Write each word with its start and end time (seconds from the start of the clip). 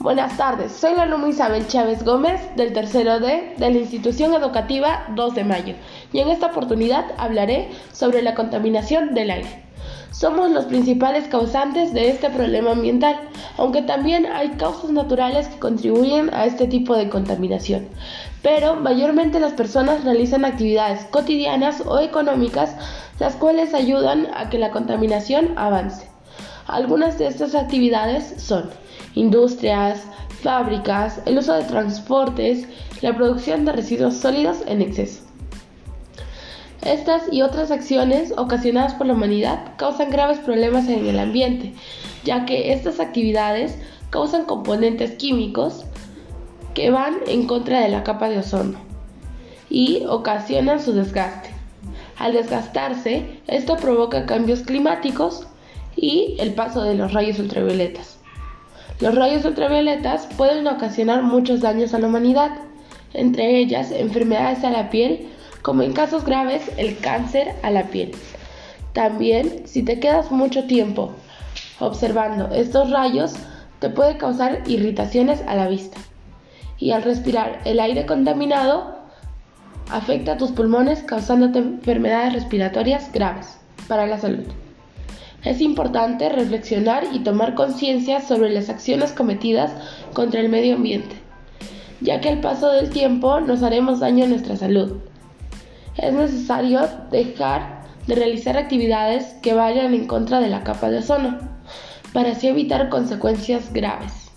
Buenas 0.00 0.36
tardes, 0.36 0.70
soy 0.70 0.94
la 0.94 1.02
alumna 1.02 1.28
Isabel 1.28 1.66
Chávez 1.66 2.04
Gómez 2.04 2.40
del 2.54 2.72
tercero 2.72 3.18
D 3.18 3.54
de 3.56 3.70
la 3.70 3.78
institución 3.78 4.32
educativa 4.32 5.04
2 5.16 5.34
de 5.34 5.42
mayo 5.42 5.74
y 6.12 6.20
en 6.20 6.28
esta 6.28 6.46
oportunidad 6.46 7.06
hablaré 7.18 7.70
sobre 7.92 8.22
la 8.22 8.36
contaminación 8.36 9.12
del 9.12 9.32
aire. 9.32 9.64
Somos 10.12 10.52
los 10.52 10.66
principales 10.66 11.26
causantes 11.26 11.92
de 11.94 12.10
este 12.10 12.30
problema 12.30 12.70
ambiental, 12.70 13.18
aunque 13.56 13.82
también 13.82 14.26
hay 14.26 14.50
causas 14.50 14.90
naturales 14.90 15.48
que 15.48 15.58
contribuyen 15.58 16.32
a 16.32 16.46
este 16.46 16.68
tipo 16.68 16.94
de 16.94 17.08
contaminación. 17.08 17.88
Pero 18.40 18.76
mayormente 18.76 19.40
las 19.40 19.54
personas 19.54 20.04
realizan 20.04 20.44
actividades 20.44 21.06
cotidianas 21.06 21.82
o 21.84 21.98
económicas 21.98 22.76
las 23.18 23.34
cuales 23.34 23.74
ayudan 23.74 24.28
a 24.32 24.48
que 24.48 24.58
la 24.58 24.70
contaminación 24.70 25.54
avance. 25.58 26.06
Algunas 26.68 27.18
de 27.18 27.26
estas 27.26 27.54
actividades 27.54 28.34
son 28.36 28.68
industrias, 29.14 30.02
fábricas, 30.42 31.20
el 31.24 31.38
uso 31.38 31.54
de 31.54 31.64
transportes, 31.64 32.68
la 33.00 33.16
producción 33.16 33.64
de 33.64 33.72
residuos 33.72 34.18
sólidos 34.18 34.58
en 34.66 34.82
exceso. 34.82 35.22
Estas 36.82 37.22
y 37.32 37.40
otras 37.40 37.70
acciones 37.70 38.34
ocasionadas 38.36 38.92
por 38.94 39.06
la 39.06 39.14
humanidad 39.14 39.72
causan 39.78 40.10
graves 40.10 40.38
problemas 40.40 40.88
en 40.88 41.06
el 41.06 41.18
ambiente, 41.18 41.72
ya 42.24 42.44
que 42.44 42.72
estas 42.72 43.00
actividades 43.00 43.78
causan 44.10 44.44
componentes 44.44 45.12
químicos 45.12 45.86
que 46.74 46.90
van 46.90 47.16
en 47.26 47.46
contra 47.46 47.80
de 47.80 47.88
la 47.88 48.04
capa 48.04 48.28
de 48.28 48.38
ozono 48.38 48.78
y 49.70 50.04
ocasionan 50.06 50.80
su 50.80 50.92
desgaste. 50.92 51.48
Al 52.18 52.34
desgastarse, 52.34 53.40
esto 53.46 53.76
provoca 53.76 54.26
cambios 54.26 54.60
climáticos 54.60 55.46
y 56.00 56.36
el 56.38 56.54
paso 56.54 56.82
de 56.82 56.94
los 56.94 57.12
rayos 57.12 57.38
ultravioletas. 57.38 58.18
Los 59.00 59.14
rayos 59.14 59.44
ultravioletas 59.44 60.26
pueden 60.36 60.66
ocasionar 60.66 61.22
muchos 61.22 61.60
daños 61.60 61.94
a 61.94 61.98
la 61.98 62.06
humanidad, 62.06 62.52
entre 63.14 63.58
ellas 63.58 63.90
enfermedades 63.90 64.64
a 64.64 64.70
la 64.70 64.90
piel, 64.90 65.28
como 65.62 65.82
en 65.82 65.92
casos 65.92 66.24
graves 66.24 66.70
el 66.76 66.98
cáncer 66.98 67.54
a 67.62 67.70
la 67.70 67.84
piel. 67.84 68.12
También, 68.92 69.66
si 69.66 69.82
te 69.82 70.00
quedas 70.00 70.30
mucho 70.30 70.64
tiempo 70.64 71.12
observando 71.80 72.52
estos 72.54 72.90
rayos, 72.90 73.34
te 73.78 73.90
puede 73.90 74.16
causar 74.16 74.62
irritaciones 74.66 75.42
a 75.46 75.54
la 75.54 75.68
vista. 75.68 75.98
Y 76.78 76.92
al 76.92 77.02
respirar 77.02 77.60
el 77.64 77.80
aire 77.80 78.06
contaminado, 78.06 78.96
afecta 79.90 80.32
a 80.32 80.36
tus 80.36 80.52
pulmones 80.52 81.02
causándote 81.02 81.58
enfermedades 81.58 82.34
respiratorias 82.34 83.12
graves 83.12 83.58
para 83.88 84.06
la 84.06 84.18
salud. 84.18 84.44
Es 85.48 85.62
importante 85.62 86.28
reflexionar 86.28 87.04
y 87.10 87.20
tomar 87.20 87.54
conciencia 87.54 88.20
sobre 88.20 88.50
las 88.50 88.68
acciones 88.68 89.12
cometidas 89.12 89.72
contra 90.12 90.40
el 90.40 90.50
medio 90.50 90.74
ambiente, 90.74 91.16
ya 92.02 92.20
que 92.20 92.28
al 92.28 92.42
paso 92.42 92.70
del 92.70 92.90
tiempo 92.90 93.40
nos 93.40 93.62
haremos 93.62 94.00
daño 94.00 94.26
a 94.26 94.28
nuestra 94.28 94.58
salud. 94.58 94.98
Es 95.96 96.12
necesario 96.12 96.86
dejar 97.10 97.80
de 98.06 98.14
realizar 98.14 98.58
actividades 98.58 99.24
que 99.40 99.54
vayan 99.54 99.94
en 99.94 100.06
contra 100.06 100.38
de 100.40 100.50
la 100.50 100.64
capa 100.64 100.90
de 100.90 100.98
ozono, 100.98 101.38
para 102.12 102.32
así 102.32 102.48
evitar 102.48 102.90
consecuencias 102.90 103.72
graves. 103.72 104.27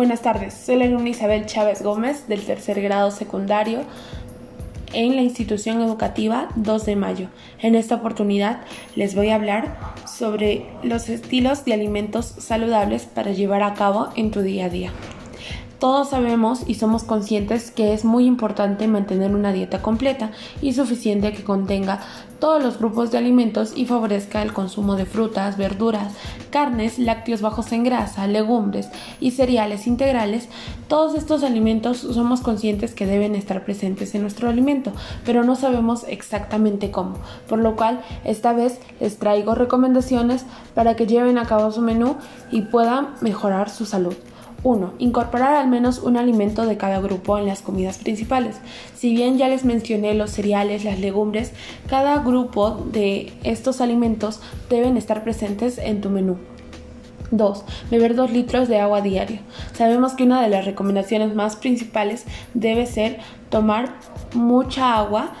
Buenas 0.00 0.22
tardes, 0.22 0.54
soy 0.54 0.76
la 0.76 0.86
alumna 0.86 1.10
Isabel 1.10 1.44
Chávez 1.44 1.82
Gómez 1.82 2.26
del 2.26 2.40
tercer 2.40 2.80
grado 2.80 3.10
secundario 3.10 3.80
en 4.94 5.14
la 5.14 5.20
institución 5.20 5.82
educativa 5.82 6.48
2 6.56 6.86
de 6.86 6.96
mayo. 6.96 7.28
En 7.60 7.74
esta 7.74 7.96
oportunidad 7.96 8.62
les 8.96 9.14
voy 9.14 9.28
a 9.28 9.34
hablar 9.34 9.76
sobre 10.06 10.64
los 10.82 11.10
estilos 11.10 11.66
de 11.66 11.74
alimentos 11.74 12.24
saludables 12.24 13.04
para 13.04 13.32
llevar 13.32 13.62
a 13.62 13.74
cabo 13.74 14.08
en 14.16 14.30
tu 14.30 14.40
día 14.40 14.64
a 14.64 14.68
día. 14.70 14.90
Todos 15.80 16.10
sabemos 16.10 16.64
y 16.66 16.74
somos 16.74 17.04
conscientes 17.04 17.70
que 17.70 17.94
es 17.94 18.04
muy 18.04 18.26
importante 18.26 18.86
mantener 18.86 19.34
una 19.34 19.50
dieta 19.50 19.80
completa 19.80 20.30
y 20.60 20.74
suficiente 20.74 21.32
que 21.32 21.42
contenga 21.42 22.00
todos 22.38 22.62
los 22.62 22.78
grupos 22.78 23.10
de 23.10 23.16
alimentos 23.16 23.72
y 23.74 23.86
favorezca 23.86 24.42
el 24.42 24.52
consumo 24.52 24.96
de 24.96 25.06
frutas, 25.06 25.56
verduras, 25.56 26.12
carnes, 26.50 26.98
lácteos 26.98 27.40
bajos 27.40 27.72
en 27.72 27.84
grasa, 27.84 28.26
legumbres 28.26 28.90
y 29.20 29.30
cereales 29.30 29.86
integrales. 29.86 30.50
Todos 30.86 31.14
estos 31.14 31.42
alimentos 31.44 31.96
somos 31.96 32.42
conscientes 32.42 32.92
que 32.92 33.06
deben 33.06 33.34
estar 33.34 33.64
presentes 33.64 34.14
en 34.14 34.20
nuestro 34.20 34.50
alimento, 34.50 34.92
pero 35.24 35.44
no 35.44 35.56
sabemos 35.56 36.04
exactamente 36.08 36.90
cómo, 36.90 37.14
por 37.48 37.58
lo 37.58 37.74
cual 37.74 38.02
esta 38.24 38.52
vez 38.52 38.80
les 39.00 39.18
traigo 39.18 39.54
recomendaciones 39.54 40.44
para 40.74 40.94
que 40.94 41.06
lleven 41.06 41.38
a 41.38 41.46
cabo 41.46 41.72
su 41.72 41.80
menú 41.80 42.16
y 42.50 42.62
puedan 42.62 43.14
mejorar 43.22 43.70
su 43.70 43.86
salud. 43.86 44.14
1. 44.62 44.94
Incorporar 44.98 45.54
al 45.54 45.68
menos 45.68 45.98
un 45.98 46.16
alimento 46.16 46.66
de 46.66 46.76
cada 46.76 47.00
grupo 47.00 47.38
en 47.38 47.46
las 47.46 47.62
comidas 47.62 47.98
principales. 47.98 48.56
Si 48.94 49.14
bien 49.14 49.38
ya 49.38 49.48
les 49.48 49.64
mencioné 49.64 50.14
los 50.14 50.30
cereales, 50.30 50.84
las 50.84 50.98
legumbres, 50.98 51.52
cada 51.88 52.22
grupo 52.22 52.86
de 52.92 53.32
estos 53.42 53.80
alimentos 53.80 54.40
deben 54.68 54.96
estar 54.96 55.24
presentes 55.24 55.78
en 55.78 56.00
tu 56.00 56.10
menú. 56.10 56.36
2. 57.30 57.64
Beber 57.90 58.14
2 58.14 58.32
litros 58.32 58.68
de 58.68 58.80
agua 58.80 59.00
diario. 59.00 59.38
Sabemos 59.72 60.14
que 60.14 60.24
una 60.24 60.42
de 60.42 60.48
las 60.48 60.64
recomendaciones 60.64 61.34
más 61.34 61.56
principales 61.56 62.24
debe 62.54 62.86
ser 62.86 63.18
tomar 63.50 63.94
mucha 64.34 64.96
agua 64.96 65.32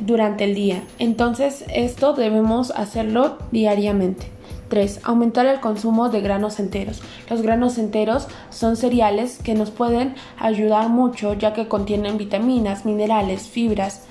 durante 0.00 0.44
el 0.44 0.54
día. 0.54 0.82
Entonces 0.98 1.64
esto 1.72 2.12
debemos 2.12 2.70
hacerlo 2.70 3.38
diariamente. 3.50 4.35
3. 4.68 5.00
Aumentar 5.04 5.46
el 5.46 5.60
consumo 5.60 6.08
de 6.08 6.20
granos 6.20 6.58
enteros. 6.58 7.02
Los 7.30 7.42
granos 7.42 7.78
enteros 7.78 8.28
son 8.50 8.76
cereales 8.76 9.38
que 9.42 9.54
nos 9.54 9.70
pueden 9.70 10.14
ayudar 10.38 10.88
mucho 10.88 11.34
ya 11.34 11.52
que 11.52 11.68
contienen 11.68 12.18
vitaminas, 12.18 12.84
minerales, 12.84 13.48
fibras, 13.48 14.04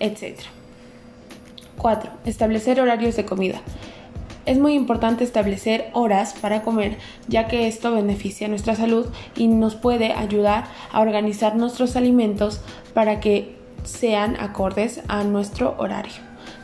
etc. 0.00 0.40
4. 1.76 2.10
Establecer 2.24 2.80
horarios 2.80 3.16
de 3.16 3.24
comida. 3.24 3.60
Es 4.46 4.58
muy 4.58 4.72
importante 4.72 5.24
establecer 5.24 5.90
horas 5.92 6.34
para 6.40 6.62
comer, 6.62 6.96
ya 7.26 7.48
que 7.48 7.68
esto 7.68 7.92
beneficia 7.92 8.48
nuestra 8.48 8.74
salud 8.74 9.06
y 9.36 9.46
nos 9.46 9.74
puede 9.74 10.12
ayudar 10.12 10.64
a 10.90 11.00
organizar 11.00 11.54
nuestros 11.54 11.96
alimentos 11.96 12.62
para 12.94 13.20
que 13.20 13.58
sean 13.84 14.36
acordes 14.40 15.02
a 15.08 15.22
nuestro 15.24 15.74
horario. 15.78 16.14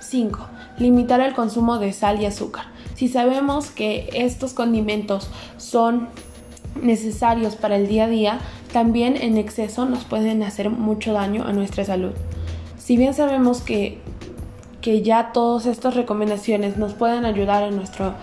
5. 0.00 0.48
Limitar 0.78 1.20
el 1.20 1.34
consumo 1.34 1.78
de 1.78 1.92
sal 1.92 2.22
y 2.22 2.26
azúcar. 2.26 2.73
Si 2.94 3.08
sabemos 3.08 3.70
que 3.70 4.08
estos 4.12 4.52
condimentos 4.52 5.28
son 5.56 6.08
necesarios 6.80 7.56
para 7.56 7.76
el 7.76 7.88
día 7.88 8.04
a 8.04 8.08
día, 8.08 8.40
también 8.72 9.16
en 9.16 9.36
exceso 9.36 9.84
nos 9.86 10.04
pueden 10.04 10.42
hacer 10.42 10.70
mucho 10.70 11.12
daño 11.12 11.44
a 11.44 11.52
nuestra 11.52 11.84
salud. 11.84 12.12
Si 12.78 12.96
bien 12.96 13.14
sabemos 13.14 13.60
que, 13.60 13.98
que 14.80 15.02
ya 15.02 15.32
todas 15.32 15.66
estas 15.66 15.94
recomendaciones 15.94 16.76
nos 16.76 16.92
pueden 16.94 17.24
ayudar 17.24 17.62
en 17.62 17.76
nuestro 17.76 18.14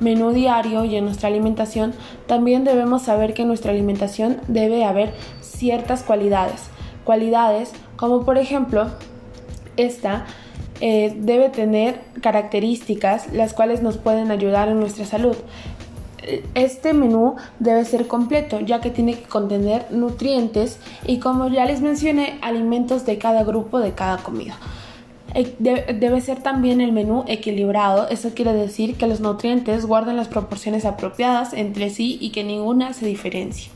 menú 0.00 0.32
diario 0.32 0.84
y 0.84 0.96
en 0.96 1.04
nuestra 1.04 1.28
alimentación, 1.28 1.94
también 2.26 2.64
debemos 2.64 3.02
saber 3.02 3.34
que 3.34 3.42
en 3.42 3.48
nuestra 3.48 3.72
alimentación 3.72 4.38
debe 4.48 4.84
haber 4.84 5.12
ciertas 5.40 6.02
cualidades. 6.02 6.62
Cualidades 7.04 7.72
como 7.96 8.24
por 8.24 8.38
ejemplo 8.38 8.88
esta 9.76 10.26
eh, 10.80 11.14
debe 11.16 11.48
tener 11.48 12.00
características 12.20 13.32
las 13.32 13.52
cuales 13.52 13.82
nos 13.82 13.98
pueden 13.98 14.30
ayudar 14.30 14.68
en 14.68 14.80
nuestra 14.80 15.04
salud. 15.04 15.36
Este 16.54 16.92
menú 16.92 17.36
debe 17.58 17.84
ser 17.84 18.06
completo 18.06 18.60
ya 18.60 18.80
que 18.80 18.90
tiene 18.90 19.14
que 19.14 19.24
contener 19.24 19.86
nutrientes 19.90 20.78
y 21.06 21.18
como 21.18 21.48
ya 21.48 21.64
les 21.64 21.80
mencioné 21.80 22.38
alimentos 22.42 23.06
de 23.06 23.18
cada 23.18 23.42
grupo 23.42 23.78
de 23.80 23.92
cada 23.92 24.18
comida. 24.18 24.58
Eh, 25.34 25.54
debe 25.58 26.20
ser 26.20 26.42
también 26.42 26.80
el 26.80 26.92
menú 26.92 27.24
equilibrado, 27.28 28.08
eso 28.08 28.30
quiere 28.34 28.52
decir 28.52 28.96
que 28.96 29.06
los 29.06 29.20
nutrientes 29.20 29.86
guarden 29.86 30.16
las 30.16 30.28
proporciones 30.28 30.84
apropiadas 30.84 31.52
entre 31.52 31.90
sí 31.90 32.18
y 32.20 32.30
que 32.30 32.42
ninguna 32.42 32.92
se 32.92 33.06
diferencie. 33.06 33.70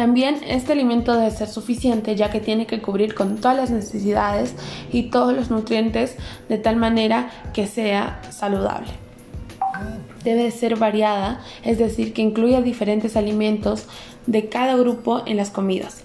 También 0.00 0.40
este 0.48 0.72
alimento 0.72 1.14
debe 1.14 1.30
ser 1.30 1.46
suficiente 1.46 2.16
ya 2.16 2.30
que 2.30 2.40
tiene 2.40 2.64
que 2.64 2.80
cubrir 2.80 3.14
con 3.14 3.36
todas 3.36 3.54
las 3.54 3.70
necesidades 3.70 4.54
y 4.90 5.10
todos 5.10 5.34
los 5.34 5.50
nutrientes 5.50 6.16
de 6.48 6.56
tal 6.56 6.76
manera 6.76 7.30
que 7.52 7.66
sea 7.66 8.22
saludable. 8.30 8.88
Debe 10.24 10.50
ser 10.52 10.76
variada, 10.76 11.42
es 11.64 11.76
decir, 11.76 12.14
que 12.14 12.22
incluya 12.22 12.62
diferentes 12.62 13.14
alimentos 13.14 13.88
de 14.26 14.48
cada 14.48 14.74
grupo 14.74 15.20
en 15.26 15.36
las 15.36 15.50
comidas. 15.50 16.02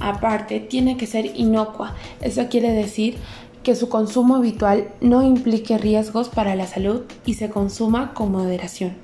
Aparte, 0.00 0.58
tiene 0.58 0.96
que 0.96 1.06
ser 1.06 1.26
inocua, 1.26 1.94
eso 2.22 2.48
quiere 2.48 2.72
decir 2.72 3.18
que 3.62 3.76
su 3.76 3.88
consumo 3.88 4.34
habitual 4.34 4.88
no 5.00 5.22
implique 5.22 5.78
riesgos 5.78 6.28
para 6.28 6.56
la 6.56 6.66
salud 6.66 7.02
y 7.24 7.34
se 7.34 7.50
consuma 7.50 8.14
con 8.14 8.32
moderación. 8.32 8.94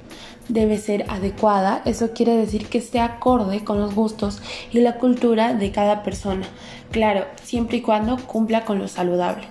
Debe 0.48 0.78
ser 0.78 1.04
adecuada, 1.08 1.82
eso 1.84 2.12
quiere 2.12 2.36
decir 2.36 2.66
que 2.66 2.78
esté 2.78 3.00
acorde 3.00 3.64
con 3.64 3.78
los 3.78 3.94
gustos 3.94 4.40
y 4.72 4.80
la 4.80 4.96
cultura 4.96 5.54
de 5.54 5.70
cada 5.70 6.02
persona. 6.02 6.46
Claro, 6.90 7.26
siempre 7.42 7.78
y 7.78 7.82
cuando 7.82 8.16
cumpla 8.16 8.64
con 8.64 8.78
lo 8.78 8.88
saludable. 8.88 9.44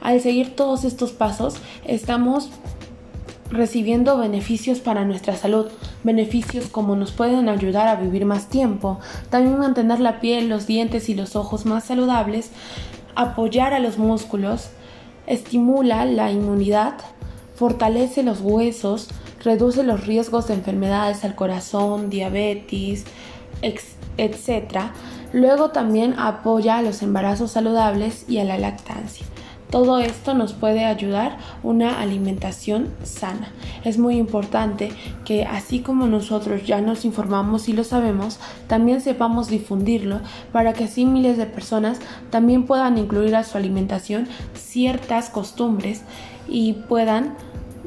Al 0.00 0.20
seguir 0.20 0.54
todos 0.54 0.84
estos 0.84 1.12
pasos, 1.12 1.56
estamos 1.84 2.50
recibiendo 3.50 4.18
beneficios 4.18 4.80
para 4.80 5.04
nuestra 5.04 5.36
salud, 5.36 5.66
beneficios 6.02 6.66
como 6.66 6.96
nos 6.96 7.12
pueden 7.12 7.48
ayudar 7.48 7.88
a 7.88 7.96
vivir 7.96 8.24
más 8.24 8.48
tiempo, 8.48 8.98
también 9.30 9.58
mantener 9.58 10.00
la 10.00 10.20
piel, 10.20 10.48
los 10.48 10.66
dientes 10.66 11.08
y 11.08 11.14
los 11.14 11.36
ojos 11.36 11.66
más 11.66 11.84
saludables, 11.84 12.50
apoyar 13.14 13.74
a 13.74 13.78
los 13.78 13.98
músculos, 13.98 14.70
estimula 15.26 16.04
la 16.04 16.30
inmunidad, 16.30 16.94
fortalece 17.54 18.22
los 18.22 18.40
huesos, 18.40 19.08
reduce 19.44 19.82
los 19.82 20.06
riesgos 20.06 20.48
de 20.48 20.54
enfermedades 20.54 21.24
al 21.24 21.34
corazón, 21.34 22.10
diabetes, 22.10 23.04
etc. 23.62 24.90
Luego 25.32 25.70
también 25.70 26.14
apoya 26.18 26.78
a 26.78 26.82
los 26.82 27.02
embarazos 27.02 27.52
saludables 27.52 28.24
y 28.28 28.38
a 28.38 28.44
la 28.44 28.58
lactancia. 28.58 29.26
Todo 29.70 29.98
esto 29.98 30.34
nos 30.34 30.52
puede 30.52 30.84
ayudar 30.84 31.36
una 31.64 32.00
alimentación 32.00 32.90
sana. 33.02 33.48
Es 33.82 33.98
muy 33.98 34.18
importante 34.18 34.92
que 35.24 35.46
así 35.46 35.80
como 35.80 36.06
nosotros 36.06 36.64
ya 36.64 36.80
nos 36.80 37.04
informamos 37.04 37.68
y 37.68 37.72
lo 37.72 37.82
sabemos, 37.82 38.38
también 38.68 39.00
sepamos 39.00 39.48
difundirlo 39.48 40.20
para 40.52 40.74
que 40.74 40.84
así 40.84 41.06
miles 41.06 41.38
de 41.38 41.46
personas 41.46 41.98
también 42.30 42.66
puedan 42.66 42.98
incluir 42.98 43.34
a 43.34 43.42
su 43.42 43.58
alimentación 43.58 44.28
ciertas 44.54 45.28
costumbres 45.28 46.02
y 46.46 46.74
puedan 46.74 47.34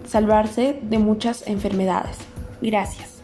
salvarse 0.07 0.79
de 0.81 0.97
muchas 0.97 1.47
enfermedades. 1.47 2.17
Gracias. 2.61 3.16